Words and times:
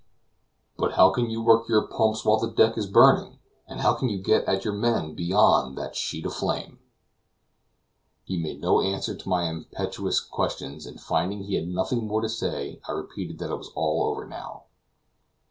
"But 0.77 0.93
how 0.93 1.11
can 1.11 1.29
you 1.29 1.43
work 1.43 1.69
your 1.69 1.85
pumps 1.85 2.25
while 2.25 2.39
the 2.39 2.49
deck 2.49 2.75
is 2.75 2.87
burning? 2.87 3.37
and 3.67 3.81
how 3.81 3.93
can 3.93 4.09
you 4.09 4.17
get 4.17 4.43
at 4.45 4.65
your 4.65 4.73
men 4.73 5.13
beyond 5.13 5.77
that 5.77 5.95
sheet 5.95 6.25
of 6.25 6.33
flame?" 6.33 6.79
He 8.23 8.35
made 8.41 8.61
no 8.61 8.81
answer 8.81 9.13
to 9.15 9.29
my 9.29 9.47
impetuous 9.47 10.19
questions, 10.19 10.87
and 10.87 10.99
finding 10.99 11.43
he 11.43 11.53
had 11.53 11.67
nothing 11.67 12.07
more 12.07 12.21
to 12.21 12.29
say, 12.29 12.81
I 12.87 12.93
repeated 12.93 13.37
that 13.37 13.51
it 13.51 13.57
was 13.57 13.69
all 13.75 14.01
over 14.07 14.25
now. 14.25 14.63